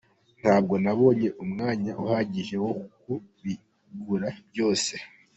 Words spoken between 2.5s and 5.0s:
wo kubigura byose.